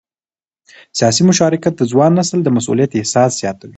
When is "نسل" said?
2.19-2.39